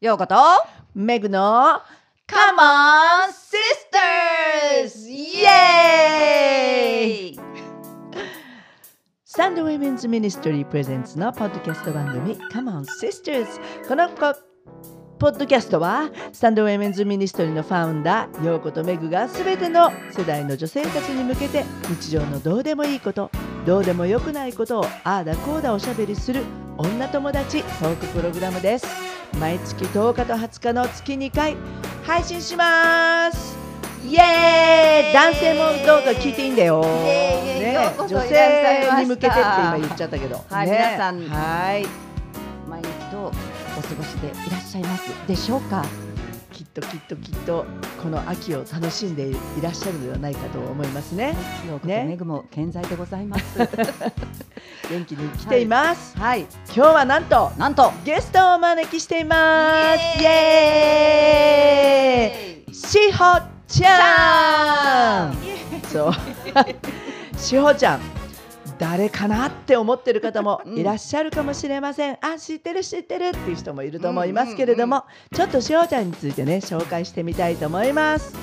[0.00, 0.34] ようこと
[0.94, 1.38] メグの
[2.26, 5.06] Come on Sisters!
[5.06, 7.40] イエーイ
[9.26, 13.46] Stand Women's Ministry Presents のポッドキャスト番組 Come on Sisters!
[13.86, 14.32] このポ
[15.18, 23.30] ポッドキャストは Stand Women's Ministry のファウンダーヨーコとメグがすべての世代の女性たちに向けて日常のどうでもいいこと
[23.66, 26.42] どうでもよくないことをああだこうだおしゃべりする
[26.78, 31.56] 女友達トークプログラムです毎月10日と20日の月2回
[32.04, 33.56] 配信します。
[34.04, 35.12] イエーイ。
[35.12, 37.76] 男性もどうぞ聞いていいんだよ、ね。
[37.98, 40.72] 女性に向けてって今言っちゃったけど、はいね。
[40.72, 41.20] 皆さん。
[41.28, 41.86] はい。
[42.68, 45.84] 毎日どうお過ごしでいらっしゃいますでしょうか？
[46.72, 47.64] ときっときっと
[48.02, 51.34] この秋を楽しんでいらっしゃるのではないかと思いますね。
[51.84, 52.04] ね。
[52.04, 53.58] めぐも健在でございます。
[54.88, 56.46] 元気に来ています、はい。
[56.66, 57.92] 今日はなんとなんと。
[58.04, 60.00] ゲストをお招きしています。
[60.20, 62.74] イエーイ。
[62.74, 65.36] しほちゃん。
[65.88, 66.12] そう。
[67.38, 68.19] しほちゃん
[68.80, 78.34] 誰かなって思ってる方もいらっしゃるかもしれません、あ知ってる知ってるっていう人もいると思いますけれども、ちょっとしほちゃんについてね紹介してみたいと思います。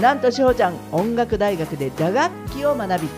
[0.00, 3.08] なんとしほちゃん音楽大学で打楽器を学び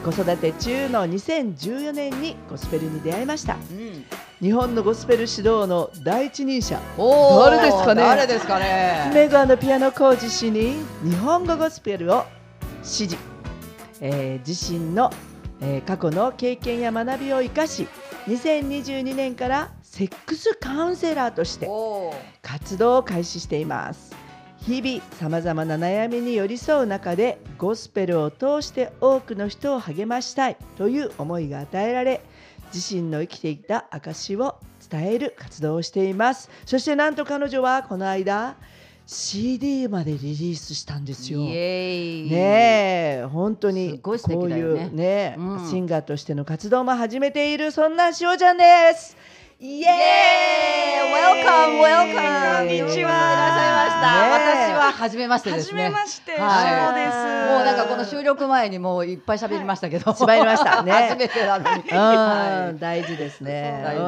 [0.00, 3.54] 子育て中の2014年にゴスペルに出会いました。
[3.54, 4.04] うん。
[4.40, 6.80] 日本のゴスペル指導の第一人者。
[6.96, 8.02] 誰ですかね？
[8.02, 9.10] 誰ですかね？
[9.12, 12.24] メガのピアノ講師氏に日本語ゴスペルを
[12.76, 13.16] 指示、
[14.00, 15.10] えー自身の、
[15.60, 17.88] えー過去の経験や学びを生かし
[18.26, 21.68] 2022年からセックスカウンセラーとして
[22.42, 24.14] 活動を開始しています。
[24.60, 32.20] 日々さまざまな悩みに寄り添う中でゴスペルを通して多くの人を励ましたいという思いが与えられ
[32.74, 34.56] 自身の生きていた証を
[34.90, 36.50] 伝える活動をしています。
[36.66, 38.56] そしてなんと彼女はこの間
[39.10, 41.40] CD までリリースしたんですよ。
[41.40, 41.50] ね
[43.22, 49.16] え本当にこうい敵だよねうね、うんシンガーとしての活動も始めているそんなしおちゃんです。
[49.60, 49.88] イエーイ
[51.08, 52.86] Welcome, welcome こんにちは。
[52.86, 54.06] いらっしゃいました、
[54.38, 56.38] 私は初めましてです初ねめまして、はい。
[56.38, 57.16] しおです。
[57.16, 60.92] もうなんかこの収録前にもういっぱい喋りましたけど、喋りましたね。
[61.10, 63.82] 初めてなのに、うん、は大事ですね。
[63.84, 64.02] 大事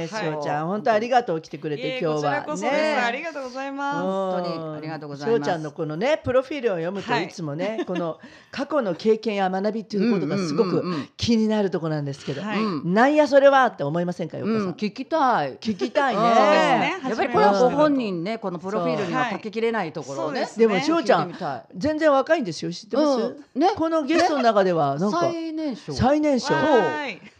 [0.00, 2.42] ですねしおちゃん、本当ありがとう来てくれて今日は。
[2.42, 3.06] こちら。
[3.06, 3.98] ありがとうございます。
[4.00, 5.38] 本当にありがとうございます。
[5.38, 7.26] しおちゃんのこのねプロフィールを読むとはい。
[7.26, 8.18] いつもね、この
[8.50, 10.84] 過去の経験や学びっていうことがすごく
[11.16, 14.31] 気になるところなんですけど、なんやそれはって思いませんか？
[14.38, 14.62] よこさん。
[14.62, 15.56] うん、聞きたい。
[15.58, 16.22] 聞きたいね。
[16.22, 20.42] ねやっぱりこれはご本人ね、このプロフィールにはそう書ききれないところをね。
[20.42, 21.34] はいでもしおちゃん
[21.76, 23.20] 全然若いんですよ知ってます？
[23.54, 25.92] うんねこのゲストの中ではなんか最年少。
[25.92, 26.54] 最年少。
[26.54, 26.58] っ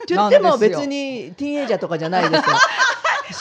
[0.06, 2.42] て言っても別にティーンエイジャーとかじゃないですよ。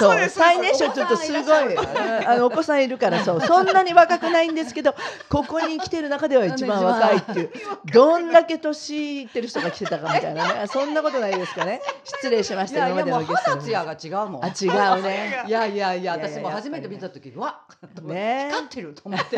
[0.01, 0.29] そう。
[0.29, 1.77] 最年少ちょっとすごい。
[2.25, 3.41] あのお子さんいるからそう。
[3.41, 4.95] そんなに若くないんですけど
[5.29, 7.51] ここに来てる中では一番若いっていう。
[7.93, 10.67] どんだけ年いってる人が来てたかみたいなね。
[10.71, 11.81] そんなことないですかね。
[12.03, 13.55] 失礼しました今までいやいやもゲストの。
[13.57, 14.45] 肌ツヤが違うもん。
[14.45, 15.43] あ違うね。
[15.47, 18.47] いやいやいや私も初めて見た時わっね。
[18.51, 19.37] 光ってると思って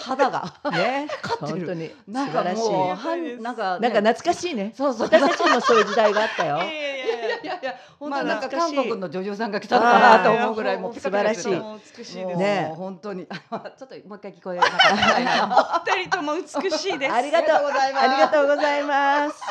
[0.00, 0.52] 肌が。
[0.70, 1.08] ね。
[1.38, 1.96] 光ってる。
[2.08, 2.96] なんかも
[3.38, 3.88] うなんかね。
[3.88, 4.72] なんか懐かしいね。
[4.76, 5.06] そうそう。
[5.06, 6.56] 私たちにもそういう時代があったよ。
[6.56, 11.52] いやいやいや本当まあなんか韓国の女優さんが来たのかなと思うぐらいもう素晴らしい
[11.98, 12.38] 美しいもうです。
[12.38, 12.72] ね。
[12.76, 17.12] 本当にちょっともう一回聞こえなか二人とも美しいです。
[17.12, 18.04] ありがとうございます。
[18.04, 19.42] ありがとうございます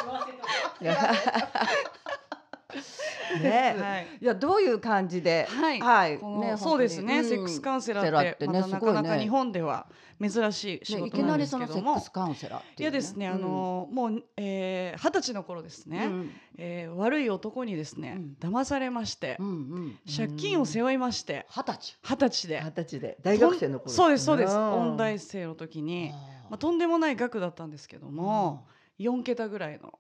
[3.41, 3.75] ね。
[3.79, 4.07] はい。
[4.22, 5.47] いやどういう感じで？
[5.50, 5.79] はい。
[5.79, 6.11] はい。
[6.39, 7.29] ねそうですね、本当に。
[7.29, 9.88] セックスカウンセラーってねまたなかなか日本では
[10.22, 12.81] 珍しい仕ねい事なんですきなりそけどものセックスカウンセラーっていうね。
[12.81, 16.31] いやですね、あのもうえー二十歳の頃ですね、うん。
[16.57, 18.38] えー悪い男にですね、うん。
[18.39, 21.97] 騙されまして、うんうん借金を背負いまして二十歳。
[22.03, 22.61] 二十歳で。
[22.61, 23.17] 二十歳で。
[23.22, 24.53] 大学生の頃そうですそうです。
[24.53, 24.73] ん。
[24.73, 26.17] 音大生の時に、ま
[26.51, 28.66] あ、あとんでもない額だったんですけども、
[29.00, 29.94] 4桁ぐらいの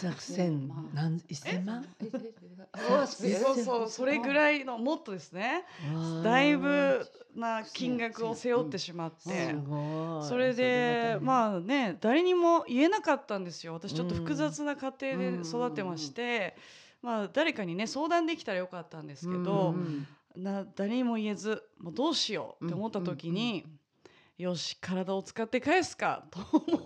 [0.00, 1.84] 作戦何一千万？
[2.76, 5.64] そうそうそうそれぐらいのもっとですね。
[6.22, 9.54] だいぶな金額を背負ってしまって。
[10.28, 13.74] それでまあね誰にも言えなかったんですよ。
[13.74, 15.42] 私ちょっと複雑な家庭でうん。
[15.42, 16.56] 育ってまして。
[17.02, 20.06] まあ誰かにね相談できたらよかったんですけどうん
[20.42, 23.66] な誰にも言えずもうどうしようって思った時に
[24.36, 26.40] よし体を使って返すか と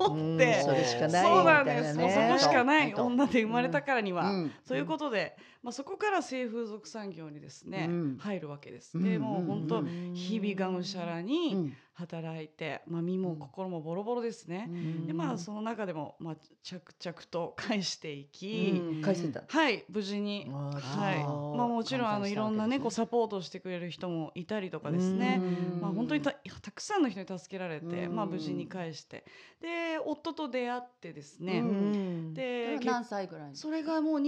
[0.04, 0.62] 思って。
[0.62, 2.94] それしかないそうなんです、もうそこしかない。
[2.94, 5.34] 女で生まれたからには、うんということで、
[5.68, 8.16] まあ、そこから性風俗産業にですね、うん。
[8.16, 8.96] 入るわけです。
[8.96, 9.04] うん。
[9.04, 10.14] でもう本当、うん。
[10.14, 11.76] 日々がむしゃらうにん。
[11.92, 14.70] 働いて、まあ、身も心もボロボロですね。
[15.06, 19.02] でまあその中でも、まあ、着々と返していき、うん。
[19.02, 19.42] 返せた。
[19.46, 20.46] はい無事に。
[20.48, 21.24] はい。
[21.56, 25.80] まあ、もちろんあのいろんなねこううサポートしてくれる人もいたりとかですね、ん。
[25.82, 26.32] まあ、本当にた
[26.62, 28.16] たくさんの人に助けられて、うん。
[28.16, 29.24] まあ、無事に返して。
[29.60, 32.32] で夫と出会ってですね、うん。
[32.32, 34.20] で何歳ぐらいそれがもう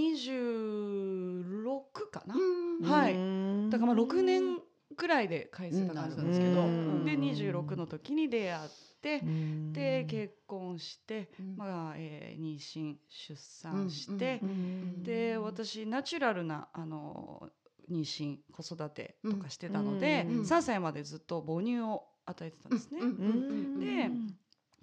[1.31, 2.81] 26かな、うん。
[2.81, 3.13] はい。
[3.13, 3.69] うん。
[3.69, 4.59] だからまあ6年
[4.95, 7.05] ぐらいで返せた感じなんですけど、うん。
[7.05, 8.69] で26の時に出会っ
[9.01, 9.73] てう、ん。
[9.73, 11.55] で結婚して、うん。
[11.57, 15.03] まあえー妊娠出産してう、ん。
[15.03, 17.49] で私ナチュラルなあの
[17.89, 20.45] 妊娠子育てとかしてたので、うん。
[20.45, 23.01] 3歳までずっと母乳を与えてたんですね。
[23.79, 24.11] で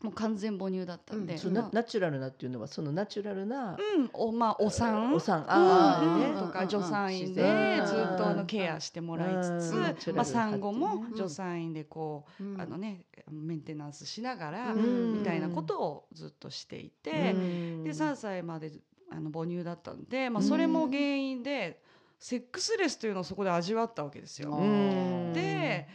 [0.02, 5.12] もう完全母乳だったんで、うんナナチュラルなっていうのはそのナチュラルなうん、おまあお産。
[5.12, 5.40] お産。
[5.40, 5.46] うん。
[5.48, 6.46] あうん。
[6.46, 7.42] とか助産院で
[7.80, 9.96] うんずっとあのケアしてもらいつうん。
[9.98, 12.60] つ、まあ、産後もうん助産院でこう、うん。
[12.60, 15.18] あのねメンテナンスしながら、うん。
[15.18, 17.84] みたいなことをずっとしていて、うん。
[17.84, 18.70] で3歳まで
[19.10, 21.80] あの母乳だったんで、まあ、それも原因で、
[22.18, 24.50] セックスレスというのをそこで味わったわけですよ。
[24.50, 25.32] うん。
[25.32, 25.88] で、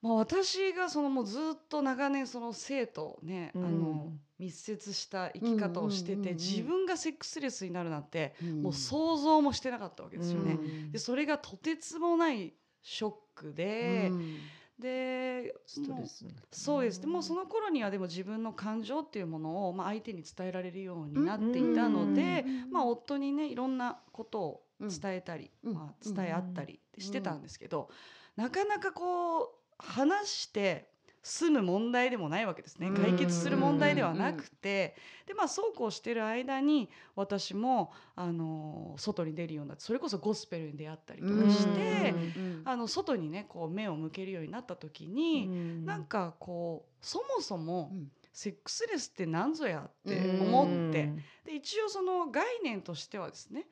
[0.00, 3.64] まあ、私がそのもうずっと長年その性とね、うん。
[3.64, 8.62] あの密接した生き方をしてて、自分がセックスレスになるなんて、うん。
[8.62, 10.52] もう想像もしてなかったわけですよね。
[10.52, 10.54] う
[10.88, 10.92] ん。
[10.92, 14.36] でそれがとてつもないショックで、うん。
[14.78, 17.00] でストレスそうです。
[17.00, 25.74] でもうその頃にはでも自分の感情っていうものを、まあ、相手に伝えられるようになっていたので、まあ、夫にねいろんなことを伝えたり、うん。
[25.74, 27.90] まあ、伝え合ったりしてたんですけど、
[28.36, 30.88] なかなかこう話して
[31.22, 32.88] 済む問題でもないわけですね。
[32.88, 34.96] うん解決する問題ではなくて、
[35.26, 48.10] でまあそうこうしてる間に私もあの外に出るようになってそれこそゴスペルに出会ったりとかして、うんあの外にねこう目を向けるようになった時に、うんなんかこうそもそもうん。
[48.30, 53.66] セックスレスって何ぞやって思って、うんで一応その概念としてはですね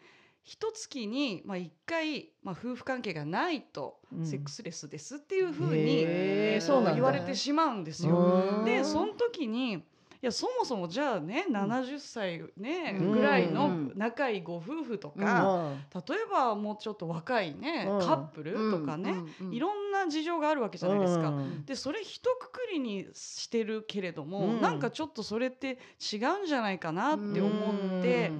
[0.47, 4.25] 一月にまあ1回、まあ、夫婦関係がないとうん。
[4.25, 6.95] セックスレスですっていうふうに、んだ。
[6.95, 8.17] 言われてしまうんですよ。
[8.17, 8.65] うん。
[8.65, 13.13] でその時にいやそもそもじゃあね70歳ね、うん。
[13.13, 15.85] ぐらいのうん仲いいご夫婦とうか、ん。
[16.09, 18.01] 例えばもうちょっと若いね、うん。
[18.01, 19.53] カップルとかね、うん。
[19.53, 21.29] いろんな事情があるわけじゃないですか。
[21.29, 21.65] うん。
[21.65, 24.61] でそれ一括りにしてるけれども、うん。
[24.61, 25.79] なんかちょっとそれって
[26.13, 28.31] 違うんじゃないかなって思って、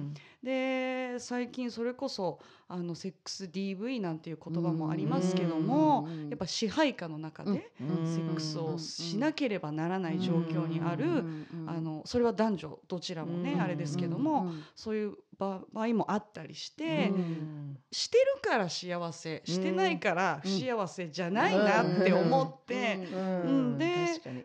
[0.47, 11.23] で最近それこそあのセックス DV なんていう言葉もありますけども、うんやっぱ支配下の中でうんセックスをしなければならない状況にある、
[11.65, 17.77] あのそれは男女どちらもね、うんあれですけども、そういう場場合もあったりして、うん。
[17.91, 22.95] してるから幸せしてないから不幸せじゃないなって思って。
[22.95, 23.87] うんで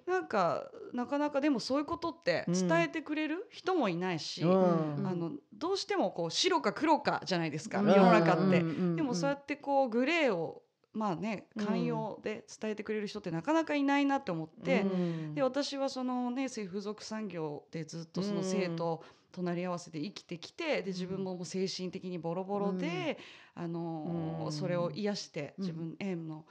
[0.06, 2.68] なんかなかなかでもそういうことってうん。
[2.68, 5.06] 伝えてくれる人もいないし、うん。
[5.06, 7.82] あのどうしてもこう白か黒かじゃないですか、
[8.20, 8.60] 中って。
[8.60, 10.62] うんでもそうやってこうグレーを
[10.92, 11.66] まあねうん。
[11.66, 15.34] 寛容で伝えてくれる人ってなかなかいないなって思って、うん。
[15.34, 23.18] で私はそのね性風俗産業でずっとその性と隣り合わせで生きてきてで自分ももう精神的にボロボロで、
[23.54, 24.52] あのーうん。
[24.52, 26.44] それを癒して自分への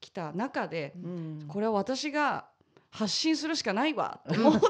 [0.00, 1.44] 来た中で、うん。
[1.46, 2.48] これは私が
[2.96, 4.20] 発信するしかないわ。
[4.26, 4.66] と思って、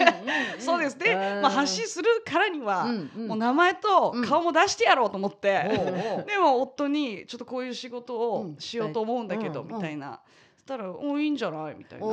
[0.58, 0.96] そうです。
[0.96, 1.42] ね、うん。
[1.42, 3.26] まあ、発信するからには、うん。
[3.28, 9.74] もう名前と顔も出してやろうと思って、でも夫にちょっとこういう仕事をしようと思うんだけど、うん。
[9.74, 10.20] みたいな。
[10.56, 12.06] そしたら「おいいんじゃない?」みたいな。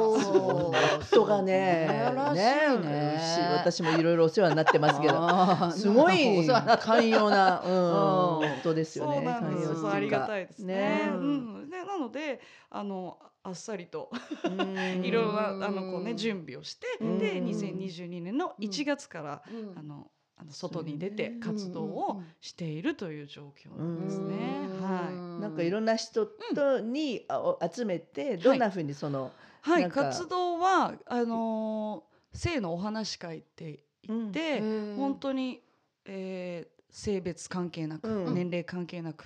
[1.02, 2.88] 人がねやらしい。
[2.88, 5.72] ねし私もいろいろお世話になってますけど。
[5.72, 6.46] すごい
[6.80, 9.16] 寛容な、うんうん、人ですよね。
[9.16, 9.68] そうなんです。
[9.68, 9.80] 寛容っていうか。
[9.82, 10.76] そうありがたいですね。
[10.76, 14.10] ねうん、でなのであのあっさりと
[14.44, 15.06] うん。
[15.06, 17.18] いろいろなあのこうね準備をして、うん。
[17.20, 19.78] で2022年の1月から、うん。
[19.78, 24.68] あのあの外に出て活動をしているという状況なんですね。
[24.82, 29.32] はなんかいろんな人とに、あお集めてどんなふうにその、
[29.66, 34.60] い、はい、なんか活動はあのー性のお話し会って言って、
[34.98, 35.62] 本当に、
[36.04, 38.34] えー性別関係なく、うん。
[38.34, 39.26] 年齢関係なく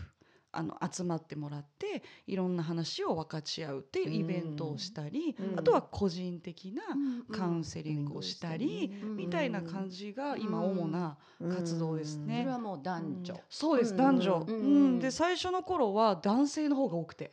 [0.51, 5.60] あの集まってもらっていろんな話を分かち合うっていうイベントをしたり、うん。
[5.60, 6.82] あとは個人的な
[7.32, 9.15] カウンセリングをしたり、うん。
[9.15, 12.44] みたいな感じが今主な活動ですそね。
[12.46, 13.39] れはもう男女。
[13.50, 14.56] そうですうん男女、うん。
[14.56, 14.62] う
[14.96, 15.00] ん。
[15.00, 17.32] で最初の頃は男性の方が多くて。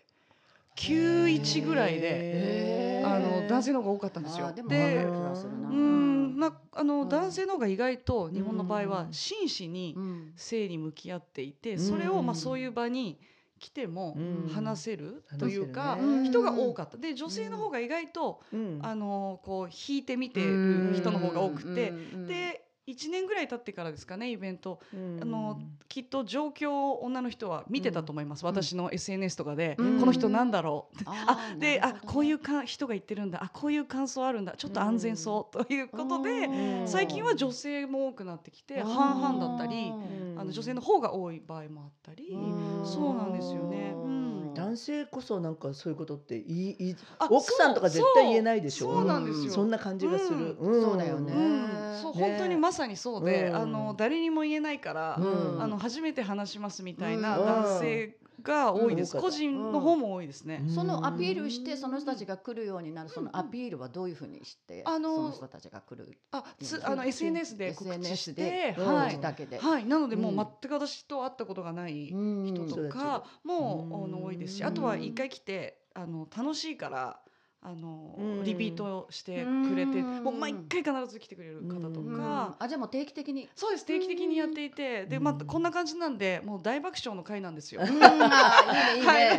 [0.76, 2.85] 91ぐらいで。
[3.14, 4.52] あの男性の方が多かったんですよ。
[4.52, 5.04] で。
[5.04, 7.08] うんなあの、うん。
[7.08, 9.12] 男性の方が意外と日本の場合はうん。
[9.12, 10.32] 真摯にうん。
[10.36, 11.78] 性に向き合っていて、うん。
[11.78, 13.18] それをまあそういう場に
[13.58, 14.48] 来てもうん。
[14.48, 16.98] 話せるというか、人が多かった。
[16.98, 18.78] で女性の方が意外と、うん。
[18.82, 22.26] あのこう引いて見てる人の方が多くて、うん。
[22.26, 24.80] で1年ぐらい経ってからですかねイベント。
[24.94, 25.18] うん。
[25.20, 28.48] あのきっと状況を女の人は見てたと思います、うん。
[28.48, 30.00] 私の SNS とかで、うん。
[30.00, 31.02] この人なんだろう。
[31.06, 33.42] ああであこういううか人が言ってるんだ。
[33.42, 34.54] あこういう感想あるんだ。
[34.56, 36.88] ちょっと安全そうということで、うん。
[36.88, 38.84] 最近は女性も多くなってきてうん。
[38.86, 40.36] 半々だったりうん。
[40.38, 42.86] あの女性の方が多い場合もあったり、うん。
[42.86, 43.92] そうなんですよね。
[43.94, 44.25] うん
[44.56, 48.86] 男性こそなんかそういうことって言い言いあ奥さんとか絶対言えないでしょ？
[48.86, 49.52] そうそうなんですよ。
[49.52, 50.78] そんな感じがする、うん。
[50.78, 50.82] ん。
[50.82, 51.32] そうだよね。
[51.32, 52.02] うん。
[52.02, 53.56] そうね本当にまさにそうで、うん。
[53.56, 55.62] あの誰にも言えないから、うん。
[55.62, 57.46] あの初めて話しますみたいなうん。
[57.46, 60.62] 男性が多いです、うん個人の方も多いですね。
[60.68, 69.20] そのアピールしてその人たちが来るようになるそのアピールはどういうふうにしてあのその人たちが来るあつうんあの SNS で告知 SNS しでて、うんはい。
[69.20, 69.58] だけで。
[69.58, 70.36] はい、なのでもううん。
[70.36, 72.44] 全く私と会ったことがないうん。
[72.44, 77.20] 人とかもあの多いですし、あとは一回来てあの楽しいから
[77.62, 78.44] あのうん。
[78.44, 80.24] リピートしてくれて、うん。
[80.24, 82.16] もう毎回必ず来てくれる方とうん。
[82.16, 82.56] か。
[82.58, 83.48] あじゃあもう定期的に？
[83.54, 85.06] そうです定期的にやっていて。
[85.06, 87.80] で、まあ、こんな感じなんでもう大爆笑の回なんですよ。
[87.86, 87.90] はい、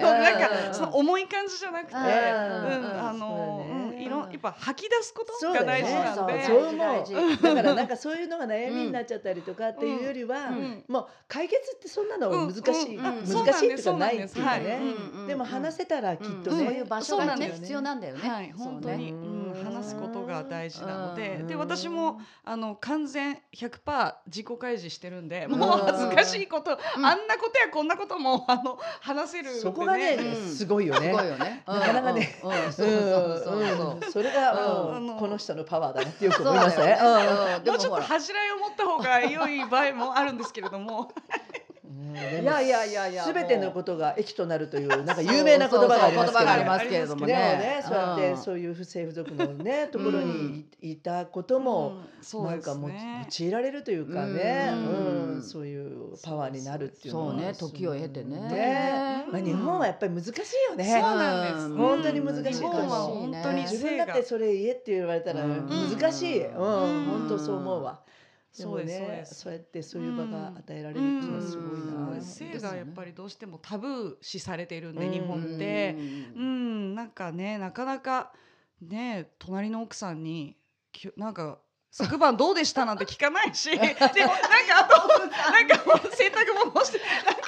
[0.02, 0.68] なんうん。
[0.68, 2.02] かその重い感じじゃなくて、うん。
[2.02, 2.06] う
[2.96, 3.00] ん。
[3.08, 3.66] あの、
[4.00, 7.38] いろやっぱ吐き出すことが大事ねなんで、そう思う。
[7.42, 10.84] だからなんかそういうのが悩みになっちゃったりとかっていうよりは、うん。
[10.88, 13.06] もう解決ってそんなの難しい、うん。
[13.06, 13.28] うん。
[13.28, 14.80] 難しいっていうかないっていうかね、
[15.28, 17.62] でも話せたらきっとそういう場所がねそうなんです。
[17.62, 18.30] 必要なんだよね。
[18.30, 19.28] はい、本当に、そうね。
[19.28, 19.37] うん、話
[19.88, 21.48] すことが大事なので、うん。
[21.48, 25.60] で私もあの完全100%自己開示してるんで、うん。
[25.60, 27.06] もう恥ずかしいこと、うん。
[27.06, 30.50] あんなことやこんなことも あの話せるそこがね、うん。
[30.50, 31.10] すごいよね。
[31.10, 31.64] すごいよね。
[31.66, 32.40] なかなかね。
[32.44, 32.52] うん。
[32.52, 32.58] うん。
[32.58, 34.12] うんうん。
[34.12, 36.98] それがこの人のパワーだなってよく思いますね。
[37.66, 38.02] もうちょっと。
[38.02, 41.12] 恥じらいを持った方が良い場合もあるんですけれども
[42.42, 47.34] いやいやいやいやすべてのことが益となるというなんか有名な言葉がありますけどすけれどもね。
[47.34, 52.02] ね、そうやってんそういう不正付属のねところにいいたことも、
[52.34, 52.90] なんかも。
[52.90, 55.40] 用いられるというかね、ううん。
[55.40, 57.32] んそういうパワーになるっていうのは。
[57.32, 58.40] そうね時を経てね。
[58.40, 59.26] ね。
[59.32, 60.34] まあ、日本はやっぱり難しい
[60.70, 60.86] よね。
[60.86, 61.66] そうなんです。
[61.68, 65.68] うん本当に難しい日本は本当に自分だってそれ言えって言われたらうん。
[65.68, 66.56] 難しい、うん。
[66.56, 67.06] うん。
[67.06, 68.00] 本当そう思うわ。
[68.64, 69.36] そうですそうねです。
[69.36, 72.12] そうやってそういう場が与えられるっていうのはすごいな。
[72.12, 75.12] うん性がやっぱりどうしてもタブー視されているんで、うん。
[75.12, 75.96] 日本って、
[76.36, 78.34] うん、なんかねなかなか
[78.82, 80.58] ね隣の奥さんに
[81.16, 81.60] なんか
[81.92, 83.70] 昨晩どうでしたなんて聞かないし。
[83.72, 84.18] でなんかあと
[85.52, 87.42] なんかもう洗濯物してなんか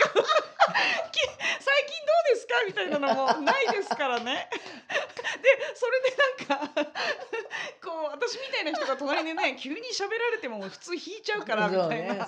[0.70, 2.54] うですか？
[2.68, 4.50] みたいなのもないですからね。
[4.90, 6.92] でそれでなんか
[7.84, 12.20] こう私みたいな人が隣でね急に喋られても普通引いちゃうから みたいな、ね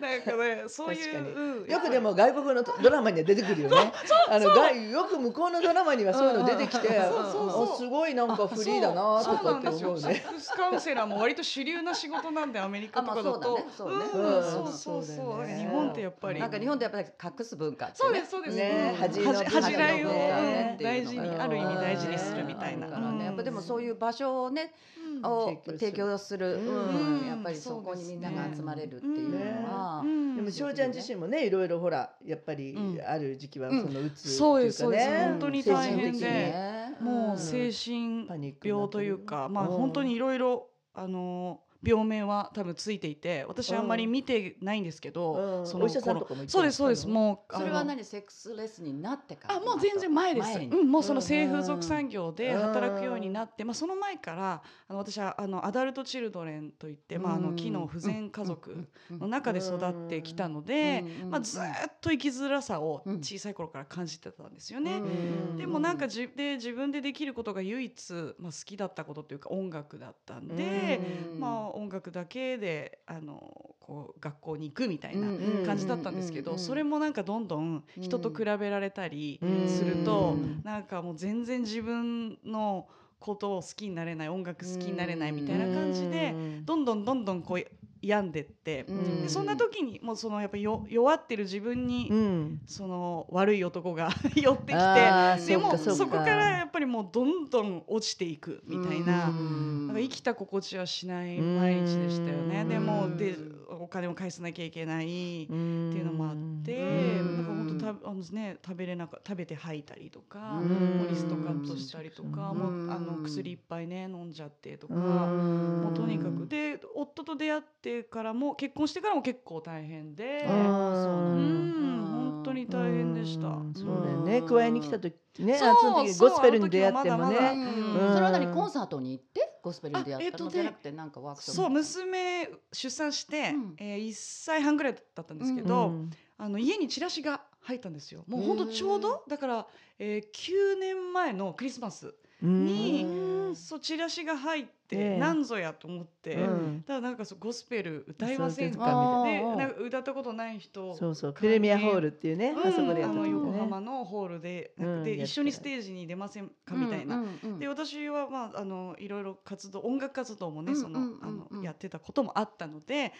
[0.00, 1.66] なんかねそういう、うん。
[1.66, 3.92] よくでも外国のドラマには出てくるよね。
[4.28, 7.74] あの外よく向こうのドラマにはそういうの出てきて、そうそうそう。
[7.74, 10.24] あすごいなんかフリーだなとかって思うね。
[10.56, 14.04] カウンセラーも割と主流な仕事なんでアメリカとかだと、あまあそうだね。
[14.12, 14.28] そうね。
[14.28, 15.16] うんうんそうそうそう。
[15.16, 16.40] そうだよね日本ってやっぱり。
[16.40, 18.56] なんか日本ってやっぱり隠す文化ってそうですそうです。
[18.56, 18.96] ねうん。
[18.96, 24.72] 恥じらいを、ね大事にうんある意味大事にするみたいな、だからねやっぱでもそういいう場所をね
[25.16, 25.26] うん。
[25.26, 26.56] を提提供する。
[26.56, 27.20] うん。
[27.20, 27.26] うん。
[27.26, 30.36] やっぱりそこにみんなが集まれるっていうのは、うん。
[30.36, 33.00] でも翔ちゃん自身もねいろいろほらやっぱりうん。
[33.06, 33.82] ある時期はうん。
[33.82, 36.26] そのうつっていうそうかね本当に精大変で。
[36.26, 36.96] ね。
[37.00, 38.28] もう精神
[38.62, 45.66] 病というか、まあうん本当にいろいろあの病名は多分ついていて私はあんまり見てないんですけど、うん。
[45.66, 47.06] そのお医者さんとかもそうですそうです。
[47.06, 49.56] もうそれは何セックスレスになってから？
[49.56, 52.62] あもう全然前です、うん、もうその性風俗産業でうん。
[52.62, 57.42] 働くようになって、まあ、その前からあの私はあのアダルト・チルドレンといって、まあ、あうん。
[57.42, 59.18] の機能不全家族うん。
[59.18, 61.30] の中で育ってきたので、うん。
[61.30, 63.18] まあ、ずーっと生きづらさをうん。
[63.18, 65.02] 小さい頃から感じてたんですよね。
[65.04, 65.56] うん。
[65.56, 71.00] でもなんかじで自分でできることが唯一、まあ、好きだったことというか音楽だったんで、
[71.32, 71.40] うん。
[71.40, 79.68] まあ、音楽だけであのこう学校に行くみたいなうん感じだったんですけど、それもなんかどんどん人と比べられたりうん。
[79.68, 80.60] すると、うん。
[80.64, 82.88] なんかもう全然自分の
[83.18, 87.66] ことを好きになれない音楽好きになれないみたいな感じで、どんどんどんどんこう
[88.06, 89.22] 病んでって、うん。
[89.22, 92.60] でそんな時にもうそのやっぱよ弱ってる自分に、うん。
[92.66, 95.46] その悪い男が 寄ってきて。
[95.46, 99.86] でもそこからやっぱりもうどんどん落ちていくみたいな,、うん。
[99.88, 102.62] なんか生きた心地はしない毎日でしたよね。
[102.62, 102.68] うん。
[102.68, 103.36] でもで
[103.80, 105.44] お金を返さなきゃいけない。
[105.44, 107.36] っていうのもあって、うん。
[107.36, 110.68] なんか本当たあのね食べれなか食べて吐いたりとか、うん。
[110.98, 112.58] もうリストカットしたりとか、うん。
[112.58, 115.80] もうあの薬いっぱいね飲んじゃってとか、うん。
[115.82, 116.46] もうとにかく。
[116.46, 123.48] で夫と出会ってからも結婚してからも結構大変で、本当に大変でした。
[123.48, 123.74] うん。
[123.74, 124.38] そうだよね。
[124.38, 127.36] うん加えに来た時ねその時ゴスペルに出会ってもね。
[127.36, 128.12] うん。
[128.12, 130.50] それは何コンサートに行ってゴスペルに出会ったあえっとねの？
[130.50, 133.74] じゃなくてなんかワークショップそう娘出産して、うん。
[133.78, 138.24] えー、1歳半ぐらいだったんですけど、うんあの家にチラシが入ったんですよ。
[138.26, 139.66] もうほんとちょうどだから、
[140.00, 143.08] えー、9年前のクリスマスにう
[143.54, 145.18] んチラシが入って、ええ。
[145.18, 146.84] なんぞやと思って、うん。
[146.86, 152.58] だなんかそうゴスペル歌いませんかかであーなんか歌ったことない人そうそうプレミアホールっていうねうん。
[152.68, 154.72] あそこでやった時あの横ね浜のホールで,、
[155.04, 157.22] で一緒にステージに出ませんかみたいな。
[157.58, 163.12] で私はまああのいろいろ活動音楽活動もね、そのあのやってたこともあったので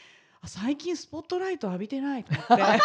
[0.42, 2.56] あ最近スポットライト浴びてないと思って。
[2.56, 2.84] で なんか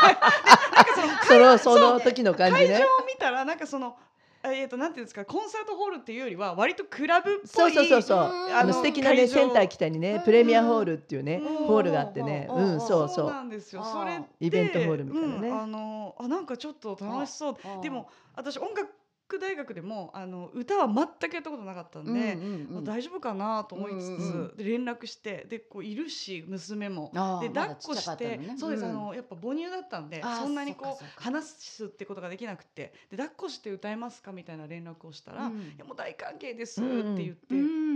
[1.26, 2.68] そのそのその時の感じね。
[2.68, 3.98] 会場を見たらなんかその
[4.44, 8.18] えっ、となんていうんですかコンサートホールっていうよりは割とクラブっぽいそうそうそうそう。
[8.20, 12.48] うんあの素敵なねセンター北にねプレミアホールっていうねうんホールがあってね。
[12.50, 13.30] うんうんそうそう。
[13.30, 13.84] なんですよ。
[13.84, 16.28] それでイベントホールみたいなねうんあのあ。
[16.28, 18.90] なんかちょっと楽しそうでも私音楽
[19.38, 22.38] 大学でもあの歌は全くやったことなかったんで、
[22.70, 27.12] まあ大丈夫かなと思いつつ、うんうんで連絡してでこういるし娘も。
[27.42, 28.56] で抱っこして、ね。
[28.58, 28.90] そうです、ん。
[28.90, 37.48] あのやっぱ母乳だったんでそんなにこう話すってことができなくてで抱っこして歌えますかみたいな連絡をしたら「うんいやもう大歓迎です」ってうん言って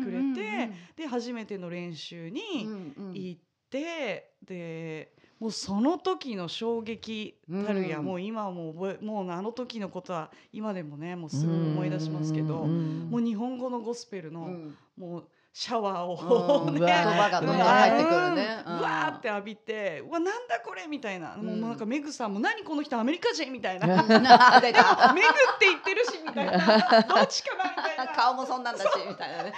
[0.04, 2.68] くれて、で初めての練習に
[3.14, 5.14] 行って、で
[5.44, 7.36] もうその時の衝撃
[7.66, 14.78] たるや、うんもう今はもう覚えもうあの時のことは今でもねもうすぐ思い出しますけど、うんもう日本語のゴスペルの、うん。
[14.98, 16.80] もうシャワーを、ね。
[16.80, 18.64] 言葉が入ってくるね。
[18.66, 18.80] うん。
[18.80, 23.86] うわーって浴びてうわなんだこれみたいな、もうなんかメグさんも何この人アメリカ人みたいな。
[23.88, 26.58] メグって言ってるしみたいな。
[27.04, 28.08] どっちかなみたいな。
[28.14, 29.54] 顔もそんなんだしみたいなね。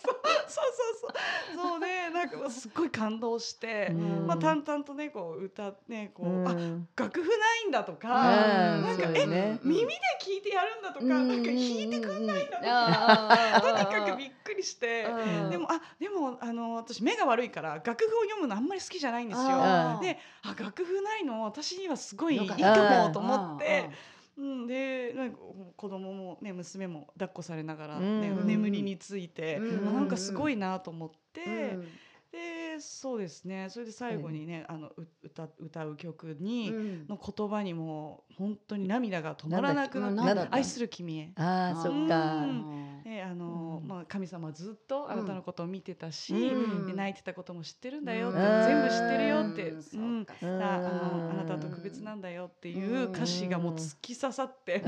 [0.00, 0.14] そう
[0.46, 0.64] そう
[1.00, 1.68] そう。
[1.70, 2.10] そうね。
[2.10, 4.26] なんかすっごい感動して、うん。
[4.26, 6.88] まあ淡々とねこう歌ねこう、うん。
[6.96, 7.34] あ楽譜な
[7.64, 8.82] いんだとか、うん。
[8.82, 9.58] なんかね。
[9.62, 15.50] 耳で聞いてやるんだとか、なんか弾いてくんないんだとか、 とにかくびっくりして、うん。
[15.50, 19.98] でもあでもあの私目が悪いから楽譜を読むのあんまり好きじゃないんですよ。
[20.00, 21.44] であ楽譜ないの？
[21.44, 23.90] 私にはすごいいいかもと思って。
[24.36, 25.38] うん、でなんか
[25.76, 28.46] 子供もね娘も抱っこされながら、ねうん。
[28.46, 29.88] 眠りについて、うん。
[29.88, 31.42] あなんかすごいなと思って、
[31.74, 31.88] うん
[32.32, 33.68] でそうですね。
[33.68, 37.06] それで最後にね、あのう歌歌う曲に、うん。
[37.06, 42.36] の言葉にも本当に涙が止まらなくなってなんだっけ「愛する君へ」ああそっか。
[42.36, 43.02] うん。
[43.04, 43.88] ねあのうん。
[43.88, 48.62] まあ、神様はずっとあなたのことを見てたし、泣いてたことも知ってるんだよって、うん。
[48.64, 50.26] 全部知ってるよって、ううん。
[50.62, 54.82] ああのあなたは特別なんだよっていう歌詞がもう突き刺さって、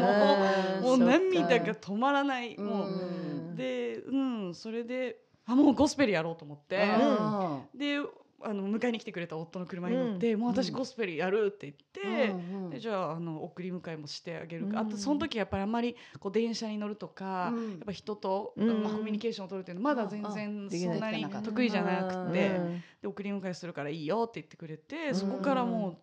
[0.83, 2.89] もうもう涙が止まらない、もう。
[2.89, 3.55] うん。
[3.55, 7.79] で、うん、それであもうゴスペルやろうと思って、うん。
[7.79, 7.99] で
[8.47, 12.75] あの迎えに来てくれた夫の車に乗って、もう私ゴスペルやるって言って。
[12.75, 14.91] でじゃああの送り迎えもしてあげるか、あうん。
[14.91, 17.71] とその時やっぱりあんまりこう電車に乗るとか、うん。
[17.71, 18.83] やっぱ人と、うん。
[18.83, 22.83] まあ、コミュニケーションを取るっていうのまだ全然そんなに得意じゃなくて、うん。
[23.01, 25.15] で送り迎えするからいいよって言ってくれて、ん。
[25.15, 25.97] そこからもう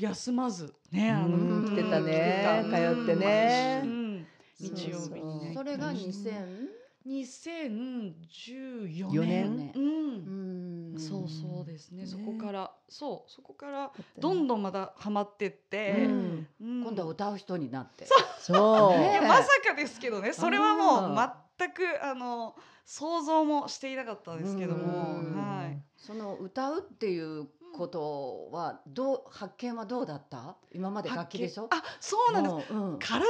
[0.00, 2.00] 休まずねあの、うん来てた。
[2.00, 2.64] ね。
[2.64, 3.82] 通ってね。
[3.84, 4.26] うん。
[4.58, 5.52] 日曜日にね。
[5.54, 5.96] それがうん。
[5.96, 9.56] 2000 2014 4年。
[9.56, 9.72] 年。
[9.74, 10.92] うん。
[10.92, 10.98] うん。
[10.98, 12.02] そうそうですね。
[12.02, 12.08] ね。
[12.08, 16.46] そこからそうそこからどんどんまたハマってって、うん。
[16.60, 16.82] うん。
[16.82, 18.06] 今度は歌う人になって。
[18.40, 18.90] そう。
[18.98, 20.32] ねいやまさかですけどね。
[20.32, 25.34] それはもう全くあの想像もしていなかったですけども、うん。
[25.34, 30.56] はい、その歌うっていうことはどう発見はどうだった？
[30.72, 31.68] 今まで楽器でしょ？
[31.70, 32.72] あそうなんです。
[32.72, 32.98] もううん。
[32.98, 33.24] 体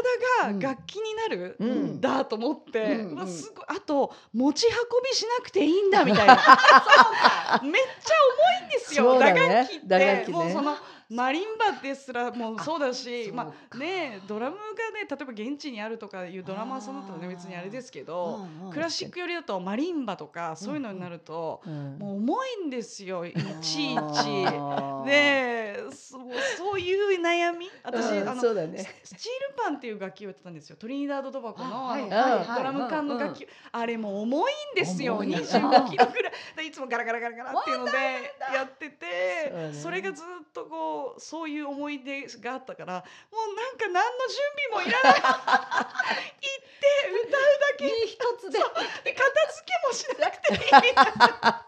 [0.48, 0.58] うん。
[0.60, 1.68] が楽器になるうん。
[1.96, 3.64] んだと思って、うんうわすごい。
[3.68, 6.34] あと持ち運びしなくていいんだみたいな。
[7.62, 8.14] めっちゃ
[8.60, 9.80] 重いんですよ、ね。
[9.86, 10.32] 打楽器って。
[10.32, 10.38] ね。
[10.38, 10.76] もうその
[11.08, 13.52] マリンバですらもうそうだしまか。
[13.70, 24.44] あねドラムがね例えば現地にあるとかいうドラマーさんだったらね別にあれですけど、クラシックよりだとマリンバとかそういうのになると、うんもう重いんですよいちいち。
[25.06, 26.18] でそ
[26.56, 27.70] そういう悩み？
[27.82, 28.86] 私、うんあのそうだね。
[29.04, 31.96] スチールパンっていう楽器をやってたんですよトリニダード・トバコの
[32.56, 35.34] ドラム缶の楽器、あれも重いんですよ重い。
[35.34, 36.32] 25キロぐらい。
[36.56, 37.92] でいつもガラガラガラガラっていうので
[38.52, 44.38] やっててそれがずっとこうそういう思い出があったからもうなんか何の準
[44.72, 45.20] 備もいらない。
[45.22, 46.86] 行って
[47.28, 47.88] 歌うだけ。
[48.06, 48.58] 一つで。
[49.04, 50.94] で片付けもしなくていい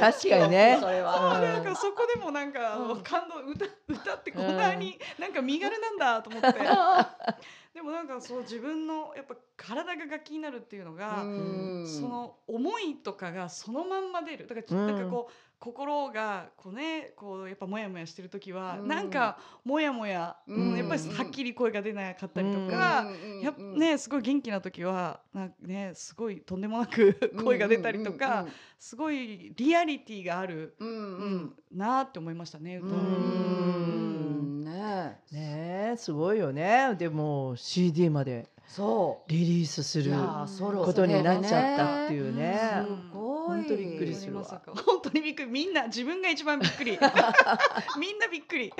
[0.00, 0.78] 確かにね。
[0.80, 1.40] それそうは。
[1.40, 6.58] なんかそこでもなんか、感動歌歌ってこんなになんか身軽なんだと思って、で
[7.86, 11.86] もなんかそう自分のやっぱ体が楽器になるっていうのが、うん。
[11.86, 14.46] その思いとかがそのまんま出る。
[14.46, 14.86] だから、うん。
[14.86, 18.88] なんかこう心がこうねこうやっぱモヤモヤしてる時は、うん。
[18.88, 23.06] なんかモヤモヤ、やっぱりはっきり声が出なかったりとか。
[23.42, 28.46] やねすごい元気な時はなんかねすごいとんでもなく声が出たりとか、
[28.78, 32.94] すごいリアリティがある、うんううんんなーって思いましたね歌
[35.32, 36.94] ねすごいよね。
[36.98, 40.12] でも CD までそリリースする
[40.84, 42.60] ことになっちゃったっていうね。
[42.88, 44.42] うんすごい本当びっくりするわ。
[44.42, 45.50] まさか本当にびっくり。
[45.50, 46.98] みんな自分が一番びっくり。
[47.98, 48.72] みんなびっくり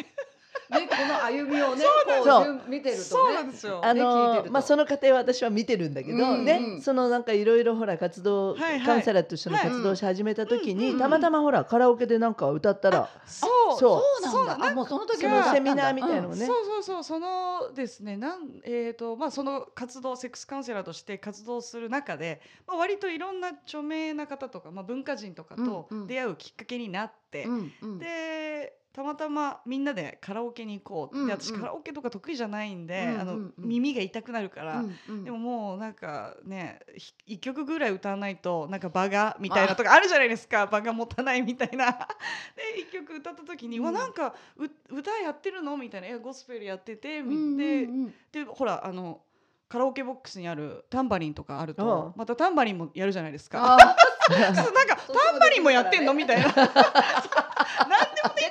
[0.70, 3.80] ねこの歩みをねそうこう見てるとねそうなんですよ。
[3.84, 4.46] あね聞いてると。
[4.46, 6.44] のまあその過程は私は見てるんだけど、うんうん。
[6.44, 8.86] ねそのなんかいろいろほら活動、はいはい。
[8.86, 13.78] カウンセラーとしての活動をし始めた時に、はいうんたまたまほらカラオケでなんか歌ったら、そう。
[13.78, 14.22] そう。
[14.22, 14.66] なんだ。
[14.70, 16.32] あもうその時のセミナーみたいなのうん。
[16.32, 17.04] をね、そうそうそう。
[17.04, 27.98] そのですねなんえーとまあその活動セックスカウンセラーとして活動する中で、まあ、割といろんな著名な方とか、まあ、文化人とかと出会うきっかけになって、うんうん。
[27.98, 31.60] でたまたまみんなでカラオケに行こうって、私うん。
[31.60, 34.82] カラオケとか得意じゃないんで、あの耳が痛くなるから。
[35.22, 40.00] でももうなんかねひ一曲ぐらい歌わないとなんか場がみたいなとかあ。
[40.00, 40.66] るじゃないですか。
[40.66, 41.92] 場が持たないみたいな。
[42.56, 43.84] で一曲歌った時に「うん。
[43.84, 44.64] うわなんかう
[44.96, 49.20] 歌やってるの?」みたいな「いやゴスペルやってて」うんうんでほらあの
[49.68, 53.76] カラオケボックスにあるタンバリンとかあるうんとまたタンバリンもやるじゃないですか。
[53.76, 54.56] なん
[54.86, 56.48] かタンバリンもやってんのみたいな。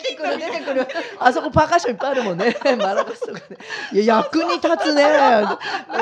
[0.05, 0.37] 出てくる。
[0.39, 0.87] 出てくる。
[1.19, 2.55] あそこパーカッションいっぱいあるもんね。
[2.77, 3.57] マラカスとかね。
[3.93, 5.05] いや役に立つね。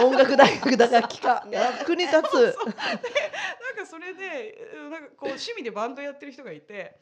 [0.04, 1.46] 音楽大学だ楽器か。
[1.50, 2.58] 役に立つ。
[2.66, 6.96] なんかそれでうんなんかこう趣味でバンドやってる人がいて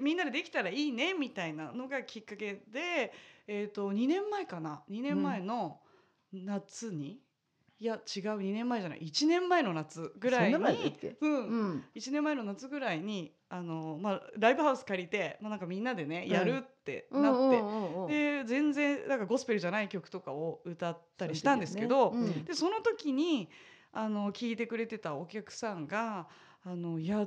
[0.00, 3.12] みんなでできたらいいねみたいなのがきっかけで、
[3.46, 4.82] えー、と2年前かな。
[4.88, 5.80] 2年前の
[6.32, 7.18] 夏に、
[7.80, 8.00] いや違う
[8.40, 10.58] 2年前じゃない1年前の夏ぐらいに
[11.22, 11.32] うん。
[11.32, 11.84] うん。
[11.94, 22.44] 1年前の夏ぐらいにあの、まあ、ライブハウス借りて、まあ、なんかみんなでねやるってなって、うんで全然なんかゴスペルじゃない曲とかを歌ったりしたんですけど、うん。
[22.44, 23.48] でその時に
[23.92, 26.28] あの聞いてくれてたお客さんが
[26.62, 27.26] 「あのいや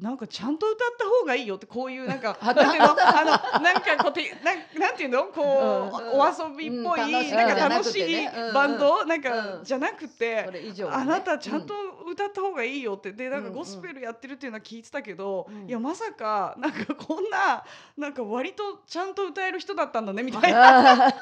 [0.00, 5.24] なんかちゃんと歌った方がいいよ」ってこういうなんかなんていうのあのなんかこうてなんなんていうの？
[5.24, 8.32] こう、うんお遊びっぽい、うん楽しいなんか楽しいくてね。
[8.36, 9.64] うんバンド、なんか、うん。
[9.64, 10.74] じゃなくてね。
[10.90, 11.74] あなたちゃんと
[12.06, 13.12] 歌った方がいいよって。
[13.12, 15.68] でなんかうんゴスペルやってるっていうのは聞いてたけど、うん。
[15.68, 17.64] いやまさかなんかこんな
[17.96, 20.82] なんか割とちゃんと歌える人だったんだねみたいな。
[20.96, 21.16] なんか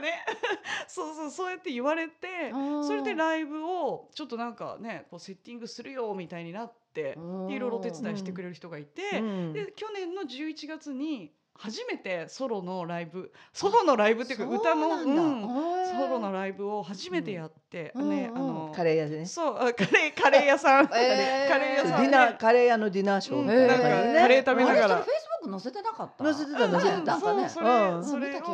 [0.00, 0.24] ね。
[0.86, 2.86] そうそうそうやって言われてうん。
[2.86, 7.46] それでライブをちょっとなんかねこうセッティングするよみたいになってうん。
[7.48, 9.52] でいろいろお手伝いしてくれる人がいて、うん。
[9.52, 15.42] で去年の11月に初めてソロのライブソロのライブっていうか歌のそうなん
[15.88, 18.36] ソロのライブを初めてやって、うんね、うん。
[18.36, 19.26] あのカレー屋でね。
[19.26, 21.48] そうあカレーカレー屋さん、えー。
[21.50, 22.02] カレー屋さん。
[22.02, 23.46] ディナーカレー屋のディナーショーうん。
[23.46, 25.06] なんかカレー食べながら
[25.42, 26.24] ク載せてなかった。
[26.24, 27.34] 載せてた載せてた。
[27.34, 27.48] ね。
[27.48, 28.46] そうそれ、見た気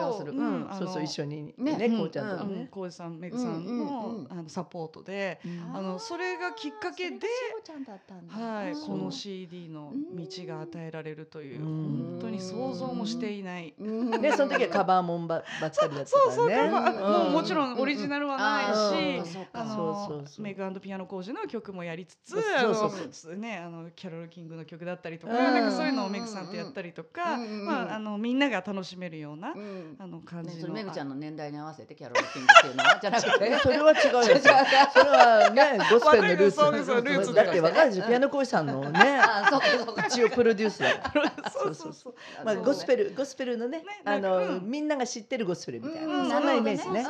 [0.79, 2.69] そうそう一緒にねこうちゃんとね。
[2.71, 5.77] 浩二さんメグさんの,、うんあのサポートで、うん。
[5.77, 7.27] あのそれがきっかけで
[8.29, 8.87] はい、うん。
[8.87, 11.67] この CD の道が与えられるという、うん。
[12.13, 13.75] 本当に想像もしていない。
[13.79, 14.11] うん。
[14.11, 22.37] ねその時はカバーもんばばっかりだったそうそう、からねカバもうもちろんオリジナルはないあし、あのメグピアノ工事の曲もやりつつ、
[23.37, 25.39] ねあのキャロルキングの曲だったりとか、うん。
[25.55, 29.97] なんかそういうのをメグさんとやったりとか、うんうんまああのみんなが楽しめるような、うん。
[29.99, 30.63] あの感ねじの。
[30.63, 33.59] それめぐちゃんの年代に合わせてキャロルキングっていうのはじゃなくて。
[33.59, 34.23] それは違うよ。
[34.93, 40.07] それはねゴスペルのルーツだってわかるでしょピアノ講師さんのね あそうかそうか。
[40.07, 40.89] 一応プロデュースだ
[41.51, 42.15] そうそうそう。
[42.45, 44.63] まあそうゴスペルゴスペルのねねあのうん。
[44.65, 47.05] みんなが知ってるゴスペルみたいうんなそんなイメージね。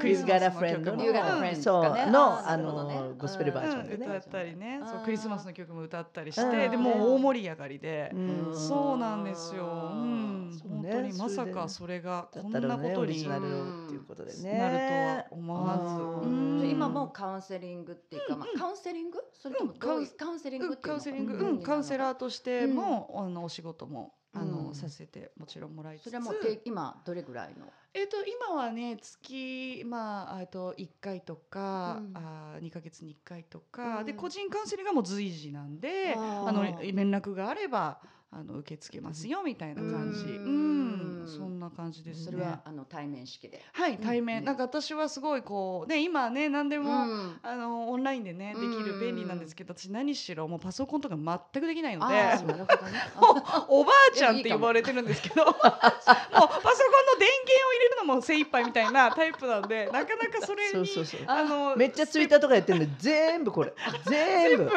[0.00, 2.10] クリスマス You've got a の friend 曲も You got a うん friend そうとかね。
[2.10, 4.06] のあのゴスペルバージョンでね。
[4.06, 4.16] うん。
[4.16, 4.80] 歌ったりね。
[4.84, 6.50] そうクリスマスの曲も歌ったりしうん。
[6.50, 8.10] てでもう大盛り上がりで。
[8.14, 8.52] うん
[8.92, 10.92] そうなんですよ、うん、そうね。
[10.92, 14.58] 本当にまさかそれがだこんなことにオリジナルをっていうことでね。
[14.58, 15.78] なるとは思わ
[16.22, 16.60] ず、うん。
[16.60, 16.70] うん。
[16.70, 19.18] 今もうカウンセリングっていうか、まあ、カウンセリング？
[19.32, 24.74] それともカウンセリングうんっていうのカウンセリング、うんうん、カウンセーラーとしても、あのお仕事もあの、うん。
[24.74, 26.04] させてもちろんもらいつつ。
[26.04, 26.32] それはも
[26.64, 27.66] 今どれぐらいの？
[27.94, 32.12] えっ、と今はね月まああと一回とか、うん。
[32.16, 34.06] あ二ヶ月に一回とか、うん。
[34.06, 38.00] で個人カウンセリングがもう随時なんであの連絡があれば
[38.34, 40.24] あの受け付けますよみたいな感じ。
[40.24, 42.32] ううんそんな感じですね。
[42.32, 43.62] それはあの対面式で。
[43.72, 52.32] はい対面、うんなんか私はすごいこうね今ね何でも、うんあのオンラインでねできるうん便利なんですけど、私何しろもうパソコンとか全くできないのでね。
[53.68, 56.91] おばあちゃんって呼ばれてるんですけどもう パソコ
[57.22, 61.20] 電源を入れるのも精一杯みたいなタイプなんで なかなかそれにそうそうそう。
[61.28, 63.72] あのめっちゃツイッターとかやってるの全部これ。
[64.08, 64.70] 全部。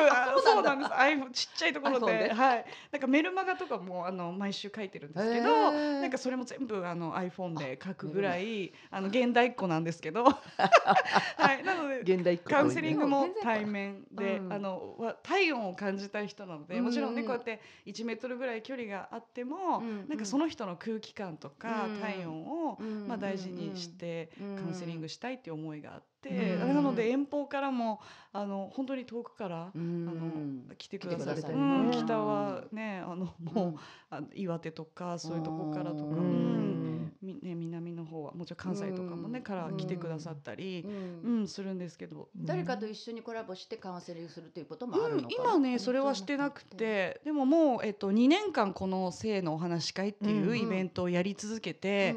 [0.43, 0.91] そうなんです。
[0.91, 2.31] iPhone ちっちゃいところで。
[2.31, 2.65] はい。
[2.91, 10.25] なんかメルマガとかもあの毎週書いてるんですけど、なんかそれも全部あの iPhone で書くぐらいあの現代っ子なんですけど。
[10.29, 11.63] はい。
[11.63, 12.43] なので現代っ子。
[12.49, 14.53] カウンセリングも対面で、うん。
[14.53, 16.83] あのわ体温を感じたい人なので、うん。
[16.83, 20.07] もちろんねこうやって1メートルぐらい距離があっても、うん。
[20.07, 21.99] なんかその人の空気感とか、うん。
[21.99, 26.75] 体温を、うんまあ、大事にしてうんカウンセリングしたいっていう思いがあって、うん。
[26.75, 27.99] なので遠方からも
[28.33, 30.07] あの本当に遠くから、うん。
[30.09, 31.97] あの来てくださってんね。
[31.97, 33.75] 北はねあのもう、うん。
[34.09, 37.11] あの岩手とかそういうとこからとか、ううん。
[37.21, 39.43] ね、南の方はもちろん関西とかもね、うん。
[39.43, 45.29] から来てくださったりう、うんんするんですけど、誰かと一緒にコラボしてカウンセリングするということもあるうんの。
[45.29, 52.15] 今ねそれはしてなくてでももう、えっと、2年間この性のお話し会っていううんイベントをやり続けて、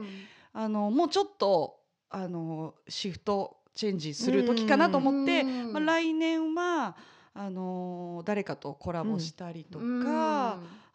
[0.53, 1.79] あのもうちょっと
[2.11, 6.97] あのシフトチェンジする時かなと思って、うんまあ、来年は
[7.33, 10.11] あの誰かとコラボしたりとか、うん。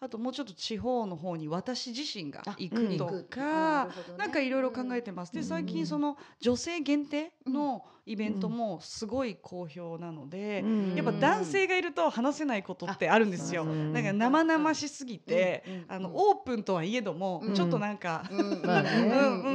[0.02, 3.88] あともうちょっと地方の方に私自身があ行くとかあ。
[4.18, 5.32] なんかいろいろ考えてます。
[5.32, 5.46] でうん。
[5.46, 10.96] 最近その女性限定のイベントもすごい好評なので、うん。
[10.96, 13.64] やっぱ男性がいると話せないことってあるんですよ。
[13.64, 17.54] なんか生々しすぎて、あのオープンとはいえども、うん。
[17.54, 18.44] ちょっとなんか、うんう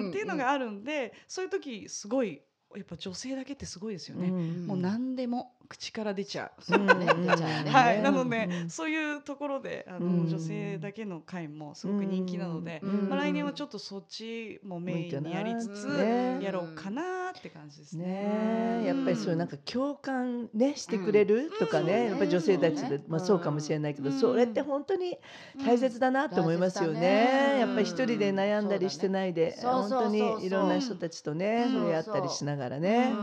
[0.07, 0.09] ん。
[0.09, 2.41] っていうのがあるんで、そういう時すごい
[2.77, 4.29] やっぱ女性だけってすごいですよね。
[4.29, 6.63] うんもう何でも口から出ちゃう。
[6.63, 7.71] そうね出ちゃうね。
[7.71, 8.71] はい、ねなので、うん。
[8.71, 10.29] そういうところであの、うん。
[10.29, 13.09] 女性だけの会もすごく人気なので、うん。
[13.09, 16.39] まあ、来年はちょっとそっちもメインにやりつつ、ね。
[16.43, 18.83] やろうかなって感じですね。
[18.87, 21.51] やっぱりそういうなんか共感ねしてくれる？
[21.59, 24.19] とかうんね、やっぱり女性たちで、うんまあそうかもしれないけど、うん。
[24.19, 25.19] それって本当に
[25.65, 27.53] 大切だなって思いますよね。
[27.55, 27.61] うん。
[27.61, 33.15] やっぱり一人で悩んだりしてないで、本当にいろんな人たちとね、うん触れ合ったりしながらね、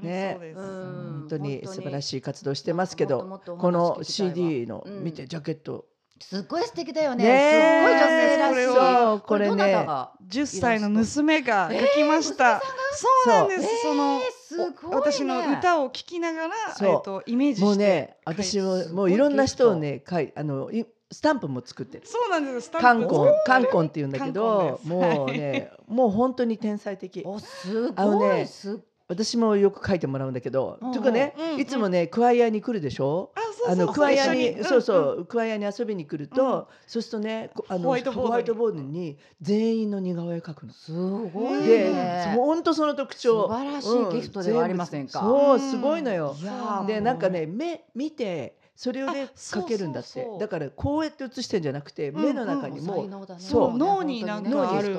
[0.00, 0.58] ねそうです。
[0.58, 1.11] うん。
[1.11, 5.04] 本当に素晴らいしい活動してますけど、この CD のうん。
[5.04, 5.86] 見てジャケット、
[6.20, 7.24] すっごい素敵だよね。
[7.24, 8.54] すっごい女性らしい。
[8.54, 8.66] これ
[9.06, 12.60] をこれねどなたが？10歳の娘が書きました。
[12.94, 13.82] そうなんです。
[13.82, 14.76] その、すごいね。
[14.84, 16.88] お私の歌を聴きながら、そう。
[16.90, 17.64] えっとイメージして。
[17.64, 22.06] もうね、私ももういろんな人をね、かいあのいスタンプも作ってる。
[22.06, 22.70] そうなんです。
[22.70, 27.22] カンコンカンコンって言うんだけど、もうね、もう本当に天才的。
[27.26, 28.36] おすあのごい。
[28.36, 28.76] ねすっ
[29.12, 31.60] 私もよく書いてもらうんだけど、うんうかね、うんうん。
[31.60, 33.30] いつもね、クワイアに来るでしょ？
[33.66, 39.18] うあのクワイアに、そうそんう、クワイアに遊びに来ると、そうするとね、こあのホワイトボードに。
[39.40, 40.72] 全員の似顔絵描くの。
[40.72, 43.48] すごいで、ね本当その特徴。
[43.48, 45.20] 素晴らしいギフトではありませんか？
[45.20, 46.34] うんそう、すごいのよ。
[46.86, 50.08] で、なんかね、目見て、それをであそう描けるんだって。
[50.08, 50.40] そうそう。
[50.40, 53.40] だからこうやって写してんじゃなくて、目の中に才も、能だね。
[53.40, 53.76] そう。
[53.76, 54.96] 脳になんかある。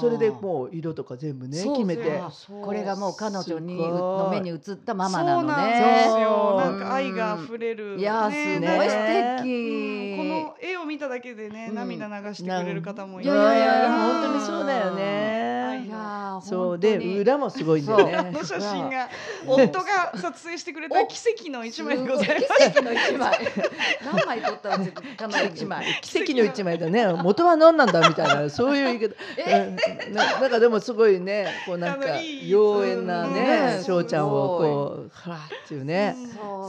[0.00, 2.20] それでもう色とか全部ね決めて。
[2.62, 6.14] これがもう彼女にの目に映ったママなのそうなんねですよ。
[6.16, 7.98] そうなんか愛が溢れる。
[7.98, 8.76] いやすね。
[8.76, 9.36] ごい素うん。
[9.42, 11.74] 敵この絵を見ただけでね、うん。
[11.74, 14.22] 涙流してくれる方もいいやいやいやうん。
[14.22, 18.30] 本当にそうだよねいやーそうで裏もすごいんだよね。
[18.30, 19.08] の写真が
[19.46, 22.58] 夫が撮影してくれた奇跡の一枚でございます。
[22.58, 23.38] 奇跡の一枚。
[24.04, 25.86] 何枚撮ったうちあの一枚。
[26.02, 27.06] 奇跡の一枚だね。
[27.06, 29.14] 元は何なんだみたいなそういう言い方。
[30.06, 30.14] うん。
[30.14, 33.34] ななんかでもすごいねこうなんか妖艶なうん。
[33.34, 36.16] ねうん翔ちゃんをこうはらっていうね。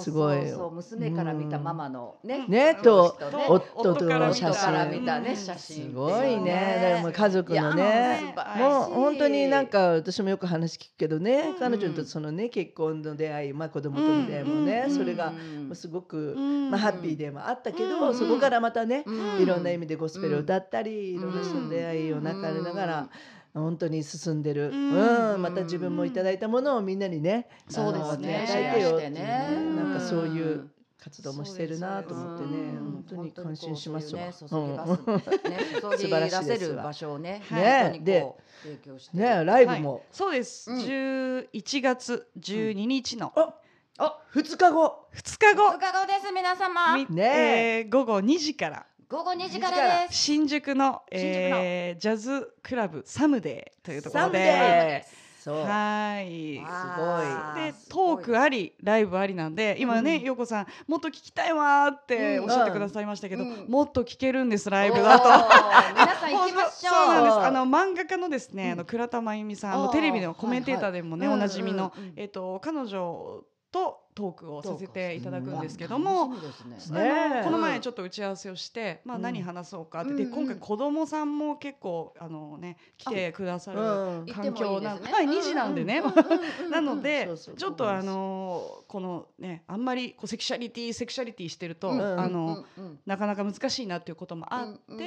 [0.02, 3.18] すごいそうそう娘から見たママのねねと
[3.48, 5.90] 夫との写夫から真見たね写真。
[5.90, 6.80] すごいね。
[6.82, 11.60] だからもう家族のいねやもう本当になんか私もよく話聞くけどね、うん。
[11.60, 14.96] 彼女とそのね結婚の出会い、まあ、子供との出会いもね、うん。
[14.96, 15.34] それが
[15.70, 15.76] うん。
[15.76, 16.72] すごく、うん。
[16.72, 18.16] まあ、ハッピーでもあったけど、うん。
[18.16, 19.42] そこからまたね、うん。
[19.42, 23.10] いろんな意味でゴスペルを歌ったり、いろんな人の出会いを泣かれながら、
[23.54, 25.38] 本当に進んでる、ううん。
[25.38, 28.36] んまた自分もいただいたものをみんなにね、そうですね。
[28.36, 29.74] あの与えてよっていうシェアしてね。
[29.76, 30.70] なんかそういう
[31.04, 32.92] 活動もしてるなと思ってね、うん。
[32.92, 34.32] 本当に感心しますわ。
[34.34, 37.82] 素晴らしい出ですわせる場所をねね。
[37.84, 39.12] 本当にこう提供して。
[39.14, 39.82] うんねライブはい。
[39.82, 40.72] も、そうです。
[40.72, 40.80] うん。
[40.80, 43.32] 11月12日の。
[43.36, 43.54] あ
[44.00, 45.08] あ2日後。
[45.14, 45.68] 2日後。
[45.68, 46.96] おかごです皆様。
[46.98, 47.82] みねえ。
[47.82, 48.86] ー午後2時から。
[49.10, 50.18] 午後2時からです。
[50.18, 51.58] 新宿の新宿の。
[51.58, 55.06] えージャズクラブサムデーというところサムデで。
[55.52, 55.66] ーそう。
[55.66, 56.58] はい。
[56.60, 60.24] わーですトークありライブありなんで今ね、うん。
[60.24, 62.44] ようこさんもっと聞きたいわーってうん。
[62.46, 63.66] おっしゃってくださいましたけど、うん。
[63.68, 65.30] もっと聞けるんですライブおだと。
[65.30, 66.94] ー皆さん行きましょう。
[66.94, 67.38] そうなんです。
[67.40, 68.72] あの漫画家のですね、うん。
[68.74, 76.30] あの倉田真由美さん、テレビのコメンテーターでもね、おなじみの、えっ、と彼女とトークをさせていただくんですけどうも。
[76.30, 79.22] この前ちょっと打ち合わせをして、まあうん。
[79.22, 84.26] 何話そうかって、で今回子供さんも結構あのね来てくださるうん。
[84.26, 85.12] 環境な行ってもいいですね。
[85.14, 86.02] はい2時なんでね、
[86.72, 92.66] なのでちょっとあのこのねあんまりこうセクシャリティセクシャリティしてると、うんあの、
[93.06, 95.02] なかなか難しいなっていうこともあって、うんうん。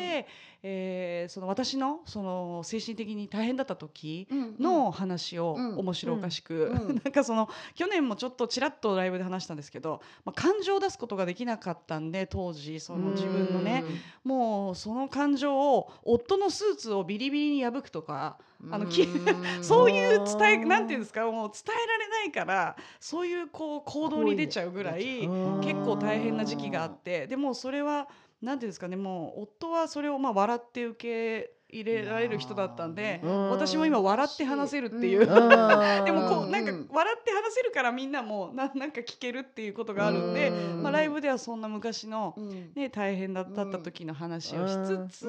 [0.62, 13.84] えーその私のその精神的に大変だった時うんの話をうん面白おかしく、うん なんかその去年もちょっとちらっとライブで話したんですけど、まあ、感情を出すことができなかったんで当時その自分のね
[14.24, 18.38] もうその感情を夫のスーツをビリビリに破くとか
[18.70, 18.86] あの
[19.62, 28.08] そういう伝えなんていうんですかもう伝えられないからそういうこう行動に出ちゃうぐらいうん結構大変な時期があってでもそれは
[28.42, 35.20] なんていうんですかねもう夫はそれをまあ笑って受け入れられる人だったんでうん私も今笑って話せるっていう。
[35.20, 35.26] うん。
[36.04, 36.50] でもこううん。
[36.50, 40.82] なんかうん笑って話せるからみんなもななんか聞けるっていうことがあるんで、うん。
[40.82, 42.72] まあ、ライブではそんな昔の、うん。
[42.74, 44.74] ね、大変だった時の話をし
[45.10, 45.24] つつ、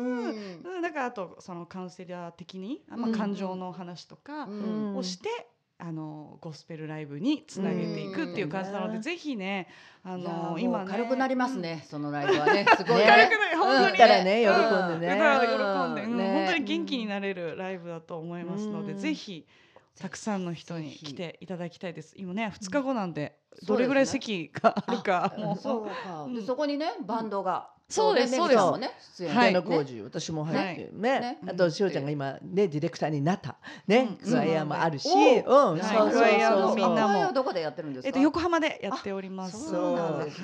[0.64, 3.16] なんかあとそのカウンセラー的に、あまあ、うん。
[3.16, 4.98] 感情の話とかうん。
[4.98, 5.30] をして、
[5.84, 9.02] あのゴスペルライブにつなげていくっていう感じなので、うん。
[9.02, 9.68] ぜひね
[10.04, 10.92] あの今ね。
[10.92, 12.68] 軽くなりますね、そのライブはね。
[12.78, 13.06] すごいね。
[13.10, 14.46] 軽くない本当にね。
[14.46, 14.54] うん。
[14.54, 15.22] 喜んでね。
[15.42, 18.98] 喜んで、本当に元気になれるライブだと思いますので、うん。
[19.00, 19.48] ぜひ
[20.00, 22.14] たくさんの人に来ていただきたいです。
[22.18, 23.68] 今ね2日後なんで、うん。
[23.68, 25.34] どれぐらいそうです席があるか。
[25.38, 27.70] もうそこにねバンドが。
[27.90, 29.54] そうですねめぐちゃんもね出演はい。
[30.04, 31.20] 私も入ってね。
[31.20, 31.40] ね。
[31.46, 34.30] あとしおちゃんが今ねディレクターになったね、うん。
[34.30, 35.86] クワイヤーもあるし、そううん、ク
[36.18, 37.34] ワイヤのみんなも。
[37.34, 38.08] どこでやってるんですか？
[38.08, 39.70] えっと横浜でやっております。
[39.70, 40.42] そうなんです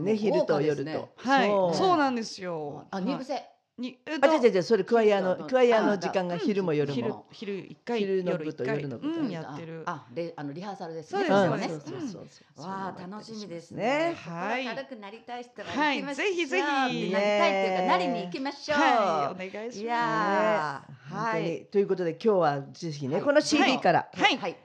[0.00, 0.16] ね。
[0.16, 1.76] 昼と夜と、はい、そう。
[1.76, 2.84] そうなんですよ。
[2.90, 3.42] あ二部制。
[3.78, 8.76] に、あ違う違う違うそれクワイヤーのあクワイヤーのあ時間が昼も夜昼も、昼一回昼の夜一回。
[8.82, 9.82] 部と夜の部とうんやってる。
[9.86, 11.26] あであのリハーサルですね。
[11.26, 12.18] そうですそうそ
[12.58, 13.82] うわあ楽しみですね。
[13.82, 14.14] ね。
[14.14, 14.64] はい。
[14.64, 16.26] 心軽くなりたい人ははい行きましょう。
[16.26, 16.62] ぜひぜひ。
[16.62, 18.78] なりたいっていうかなりに行きましょう。
[18.78, 19.80] はい、お願いします。
[19.80, 21.66] いやはい。
[21.70, 23.24] ということで今日はぜひね、はい。
[23.24, 24.08] この CD から。
[24.12, 24.36] はい。
[24.38, 24.56] はい。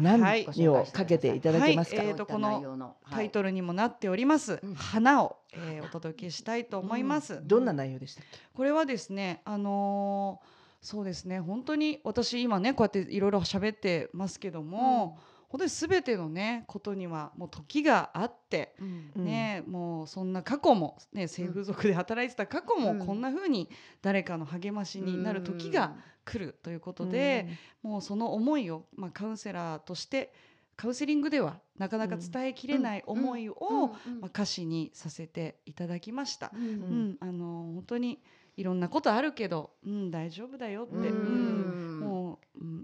[0.00, 0.46] 何はい。
[0.68, 2.06] をかけていただけますか、はい。
[2.08, 4.74] えーとこのタイトルにもなっております、うん。
[4.74, 7.40] 花を、えーお届けしたいと思います。
[7.42, 8.38] どんな内容でしたっけ？
[8.54, 15.18] これはですね、あのーそうですね、本当に私今ねこうやっていろいろ喋ってますけども、
[15.50, 18.74] 本当にすべてのねことにはもう時があって。
[18.80, 19.24] うん。
[19.24, 23.06] ね、もうそんな過去も、ね、性風俗で働いてた過去もうん。
[23.06, 23.68] こんな風に
[24.00, 27.48] 誰かの励ましになる時が来るということで、
[27.82, 30.32] もうその思いを、まあ、カウンセラーとして
[30.76, 33.88] カウンセリングではなかなか伝えきれない思いを、
[34.20, 36.52] まあ、歌詞にさせていただきました。
[36.54, 36.62] うん。
[36.62, 37.16] うん。
[37.20, 38.22] あの本当に
[38.56, 41.79] いろんなことあるけど、うん、大丈夫だよって、うん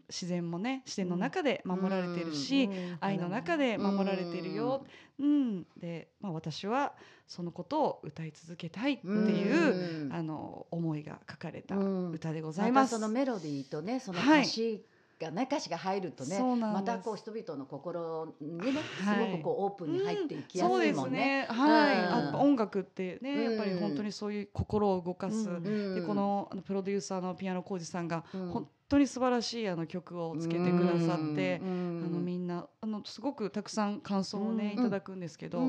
[0.09, 2.69] 自然もね自然の中で守られてるし、
[3.01, 4.85] 愛の中で守られてるよ、
[5.19, 5.67] うん。
[5.79, 6.93] で、まあ、私は
[7.27, 10.12] そのことを歌い続けたいっていう、うん。
[10.12, 12.11] あの思いが書かれたうん。
[12.12, 12.93] 歌でござまいます。
[12.93, 14.85] たそのメロディーとねそのはい歌詞
[15.19, 19.31] がね歌詞が入るとねまたこう人々の心にねすはい。
[19.33, 21.19] ごくこうオープンに入っていきやすすいもんね。
[21.19, 21.47] ね。
[21.49, 22.35] はい。
[22.37, 25.45] 音楽ってね、やっぱりうん本当にそういう心を動かす。
[25.62, 28.51] でこのプロデューサーのピアノ浩二さんがうん。
[28.51, 35.61] 本当に素晴らしいあの曲をつけてくださって、うんあのみんなあのすごくたくさん感想をね、うんいただくんですけど、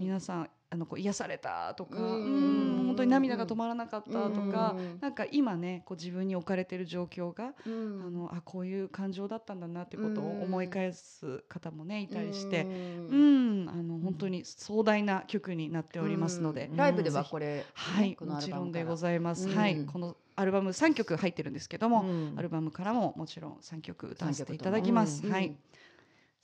[0.00, 8.02] 皆さんあのこう癒されたとか、うん当に涙が止まらなかったとか、うんなんか今ねこう自分に置かれてる状況が、うん。
[8.06, 12.64] あのあこういう感情だったんだなってことを思い返す方もねいたりして。
[12.64, 12.70] うう
[13.16, 16.76] んん、あの本当に壮大な曲になっておりますので、うん。
[16.76, 19.48] ライブではこれはい、このアもちろんでございます。
[19.48, 19.56] うん。
[19.56, 22.34] はい、このアルバム3曲入ってるんですけども、うん。
[22.36, 25.26] アルバムからももちろん3曲歌わせていただきます。
[25.26, 25.54] うんはい、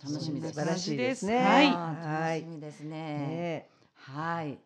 [0.02, 1.42] 楽しみです素晴らしいですね。
[1.42, 2.40] はい。
[2.40, 2.88] 楽しみですね。
[2.90, 3.68] ね。
[3.94, 4.58] はい。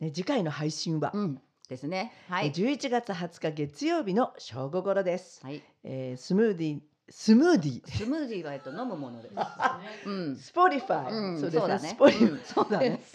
[0.00, 2.12] ね次回の配信は、うんですね。
[2.28, 2.52] はい。
[2.52, 5.40] 11月20日月曜日の正午頃です。
[5.42, 5.62] はい。
[5.82, 9.34] えー、スムーディースムーディースムージーはえっと飲むものです。
[10.06, 10.36] うん。
[10.36, 13.00] Spotify、うんそうですねそうだね Spotify、うんそうだね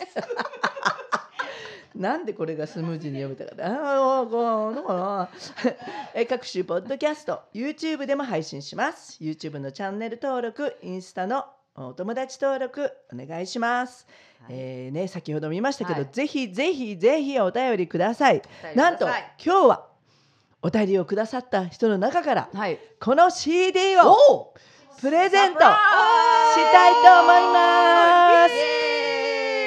[1.95, 5.29] なんでこれがスムージーに読めたかなあのかな
[6.13, 16.09] えー各種ポッドキャスト YouTube でも配信します YouTube のチャンネル登録インスタのお友達登録お願いします、はいえーね先ほど見ましたけど、はい。
[16.11, 18.41] ぜひぜひぜひお便りください。
[18.75, 19.15] なんと今
[19.63, 19.85] 日は
[20.61, 22.79] お便りをくださった人の中からはい。
[22.99, 24.53] この CD をお
[25.01, 25.73] プレゼントしたい
[26.93, 28.88] と思います。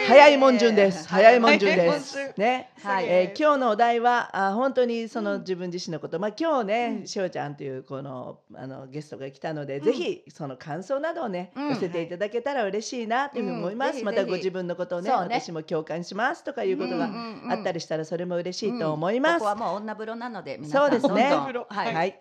[0.06, 1.08] 早いもん順 です。
[1.08, 2.32] 早いもん順です。
[2.36, 2.70] ね。
[2.82, 3.06] はい。
[3.08, 11.68] えー今日のお題はあ本当にその自分自身のこと、まあ今日ね、しおちゃんというこのあのゲストが来たので、ぜひその感想などをね、うん。
[11.70, 14.04] 寄せていただけたら嬉しいなというふうに思います。
[14.04, 17.08] またご自分のことをね私も共感しますとかいうことが
[17.50, 19.38] あったりりしたらそれも嬉しいと思います。
[19.38, 21.32] ここはもう女風呂なのでそうんですね。
[21.68, 22.18] はい、はい。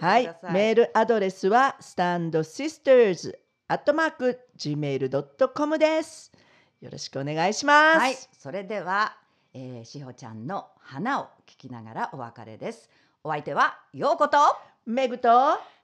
[0.00, 3.38] はい、メールアドレスはスタンドシスターズ
[3.68, 6.32] アットマーク gmail.com です。
[6.80, 7.98] よろしくお願いします。
[7.98, 9.16] はい、それでは、
[9.54, 12.88] えー、しほちゃんの花を聞きながらお別れです。
[13.22, 14.38] お相手はようこと。
[14.86, 15.28] メグと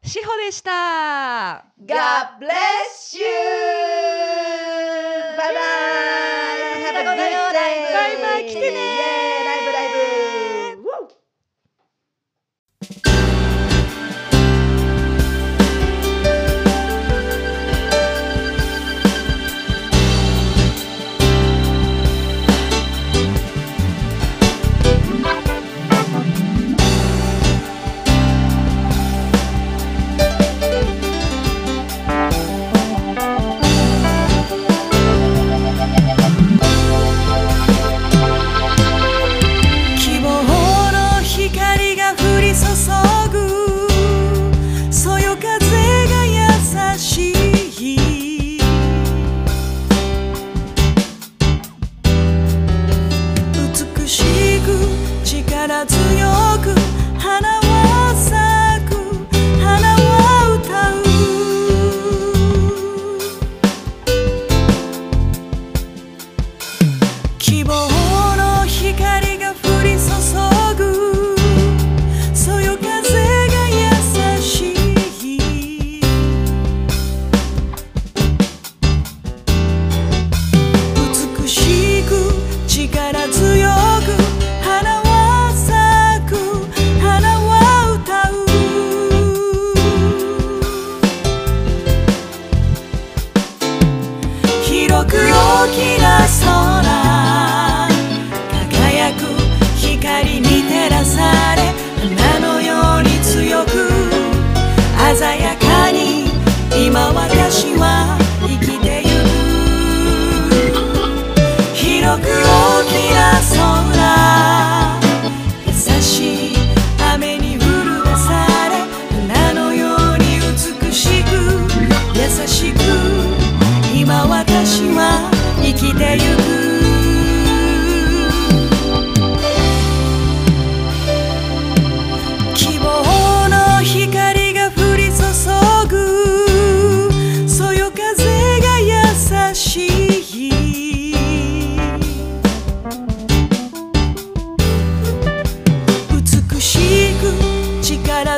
[0.02, 1.66] しほでした。
[1.84, 3.24] God bless you!
[5.36, 5.64] バイバイ
[6.82, 7.92] Have a good day!
[7.92, 9.35] バイバイ来てね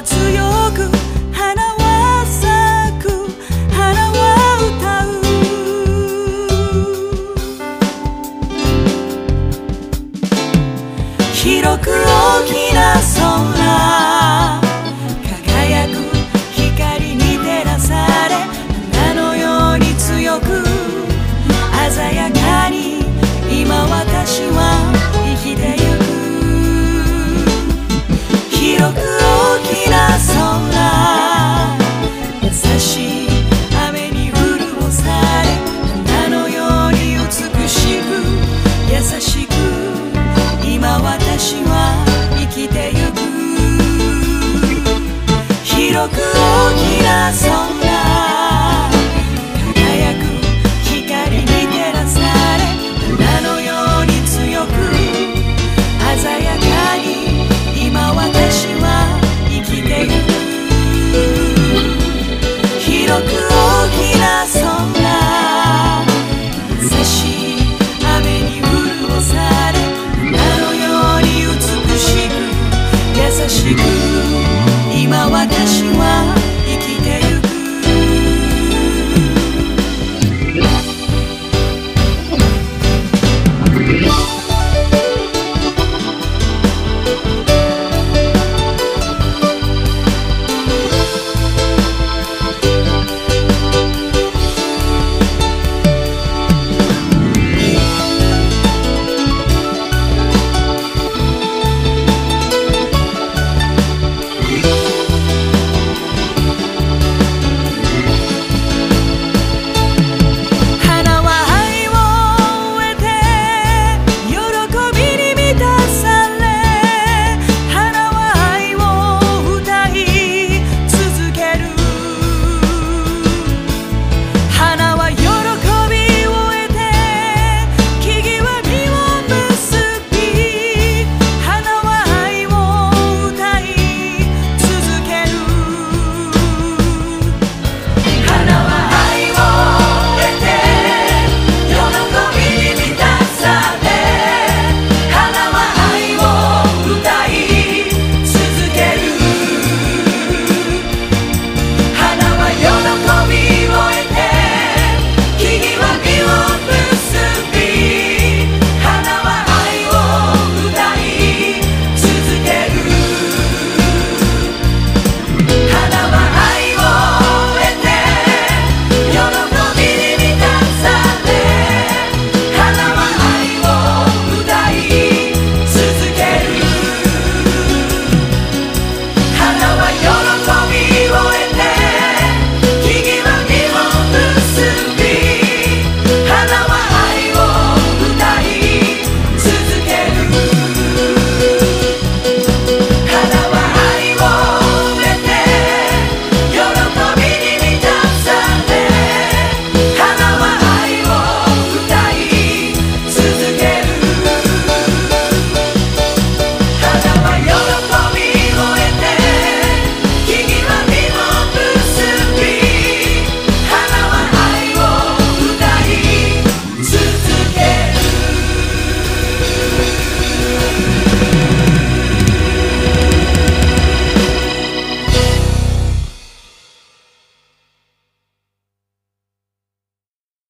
[0.09, 0.98] 強く